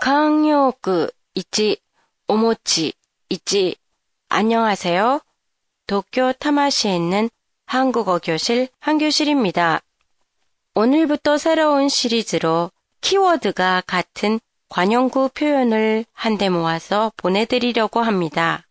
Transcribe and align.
강요그 0.00 1.10
있지, 1.34 1.76
오모치 2.28 2.92
있지. 3.30 3.74
안녕하세요. 4.28 5.20
도쿄 5.88 6.32
타마시에 6.32 6.94
있는 6.94 7.28
한국어 7.66 8.20
교실 8.20 8.68
한교실입니다. 8.78 9.82
오늘부터 10.74 11.36
새로운 11.36 11.88
시리즈로 11.88 12.70
키워드가 13.00 13.82
같은 13.86 14.38
관용구 14.68 15.30
표현을 15.34 16.04
한데 16.12 16.48
모아서 16.48 17.10
보내드리려고 17.16 18.00
합니다. 18.00 18.66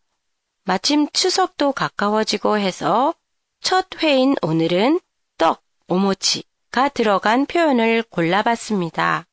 마침 0.63 1.09
추석도 1.11 1.73
가까워지고 1.73 2.57
해서 2.57 3.13
첫 3.59 3.85
회인 4.01 4.35
오늘은 4.41 5.01
떡, 5.37 5.61
오모치가 5.89 6.87
들어간 6.89 7.45
표현을 7.45 8.03
골라봤습니다. 8.03 9.26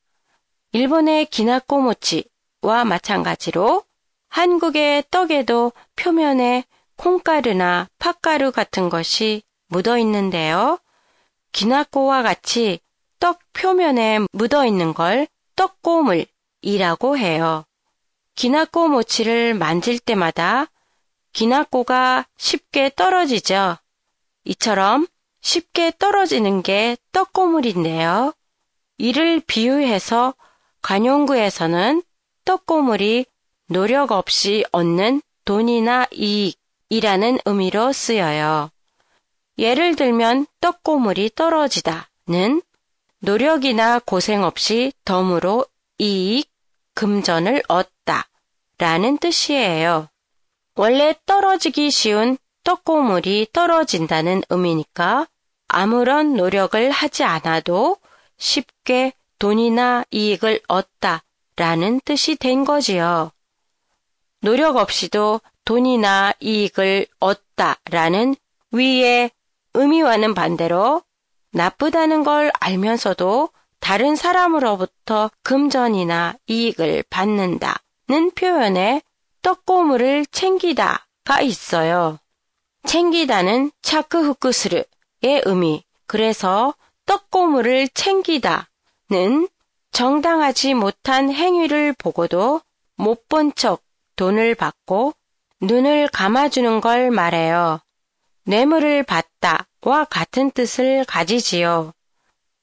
일본의 0.74 1.26
기나꼬모치와 1.26 2.84
마찬가지로 2.84 3.84
한국의 4.28 5.04
떡에도 5.08 5.70
표면에 5.94 6.64
콩가루나 6.96 7.88
팥가루 8.00 8.50
같은 8.50 8.88
것이 8.88 9.44
묻어 9.68 9.98
있는데요. 9.98 10.80
기나꼬와 11.52 12.24
같이 12.24 12.80
떡 13.20 13.38
표면에 13.52 14.18
묻어 14.32 14.66
있는 14.66 14.94
걸 14.94 15.28
떡고물이라고 15.54 17.18
해요. 17.18 17.64
기나꼬 18.34 18.88
모치를 18.88 19.54
만질 19.54 20.00
때마다 20.00 20.66
기나꼬가 21.32 22.26
쉽게 22.36 22.90
떨어지죠. 22.96 23.76
이처럼 24.42 25.06
쉽게 25.40 25.92
떨어지는 26.00 26.62
게 26.62 26.96
떡고물인데요. 27.12 28.32
이를 28.98 29.38
비유해서 29.38 30.34
관용구에서는 30.84 32.02
떡고물이 32.44 33.24
노력 33.68 34.12
없이 34.12 34.64
얻는 34.70 35.22
돈이나 35.46 36.06
이익이라는 36.12 37.38
의미로 37.46 37.90
쓰여요. 37.92 38.70
예를 39.56 39.96
들면 39.96 40.46
떡고물이 40.60 41.30
떨어지다는 41.34 42.60
노력이나 43.20 43.98
고생 43.98 44.44
없이 44.44 44.92
덤으로 45.06 45.64
이익, 45.98 46.50
금전을 46.94 47.62
얻다 47.66 48.28
라는 48.76 49.16
뜻이에요. 49.16 50.08
원래 50.76 51.14
떨어지기 51.24 51.90
쉬운 51.90 52.36
떡고물이 52.62 53.48
떨어진다는 53.54 54.42
의미니까 54.50 55.28
아무런 55.66 56.36
노력을 56.36 56.90
하지 56.90 57.24
않아도 57.24 57.96
쉽게 58.36 59.12
돈이나 59.44 60.06
이익을 60.10 60.62
얻다 60.68 61.22
라는 61.56 62.00
뜻이 62.06 62.34
된 62.34 62.64
거지요. 62.64 63.30
노력 64.40 64.78
없이도 64.78 65.42
돈이나 65.66 66.32
이익을 66.40 67.06
얻다 67.20 67.76
라는 67.90 68.36
위의 68.72 69.30
의미와는 69.74 70.32
반대로 70.32 71.02
나쁘다는 71.52 72.24
걸 72.24 72.50
알면서도 72.58 73.50
다른 73.80 74.16
사람으로부터 74.16 75.30
금전이나 75.42 76.36
이익을 76.46 77.04
받는다는 77.10 78.30
표현에 78.34 79.02
떡고물을 79.42 80.24
챙기다가 80.24 81.42
있어요. 81.42 82.18
챙기다는 82.86 83.72
차크후쿠스르의 83.82 84.86
의미. 85.44 85.84
그래서 86.06 86.74
떡고물을 87.04 87.88
챙기다 87.88 88.70
는 89.10 89.48
정당하지 89.92 90.74
못한 90.74 91.30
행위를 91.30 91.92
보고도 91.92 92.60
못 92.96 93.28
본 93.28 93.52
척 93.54 93.82
돈을 94.16 94.54
받고 94.54 95.12
눈을 95.60 96.08
감아주는 96.08 96.80
걸 96.80 97.10
말해요. 97.10 97.80
뇌물을 98.44 99.02
받다와 99.02 100.04
같은 100.10 100.50
뜻을 100.50 101.04
가지지요. 101.06 101.92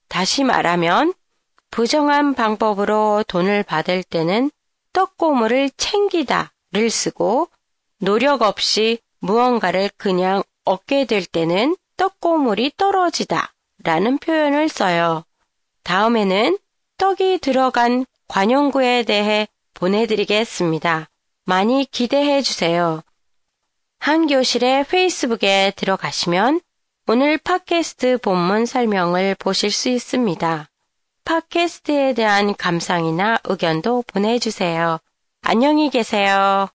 다시 0.07 0.43
말하면 0.43 1.13
부정한 1.71 2.33
방법으로 2.33 3.23
돈을 3.27 3.63
받을 3.63 4.03
때는 4.03 4.51
떡고물을 4.93 5.71
챙기다를 5.77 6.89
쓰고 6.89 7.49
노력 7.99 8.41
없이 8.41 8.99
무언가를 9.19 9.89
그냥 9.97 10.43
얻게 10.65 11.05
될 11.05 11.25
때는 11.25 11.75
떡고물이 11.97 12.73
떨어지다 12.77 13.53
라는 13.83 14.17
표현을 14.17 14.69
써요. 14.69 15.23
다음에는 15.83 16.57
떡이 16.97 17.39
들어간 17.39 18.05
관용구에 18.27 19.03
대해 19.03 19.47
보내드리겠습니다. 19.73 21.09
많이 21.45 21.85
기대해 21.89 22.41
주세요. 22.41 23.01
한 23.99 24.27
교실의 24.27 24.85
페이스북에 24.85 25.73
들어가시면 25.75 26.61
오늘 27.07 27.37
팟캐스트 27.37 28.19
본문 28.19 28.65
설명을 28.65 29.35
보실 29.35 29.71
수 29.71 29.89
있습니다. 29.89 30.69
팟캐스트에 31.25 32.13
대한 32.13 32.55
감상이나 32.55 33.39
의견도 33.43 34.03
보내주세요. 34.07 34.99
안녕히 35.41 35.89
계세요. 35.89 36.67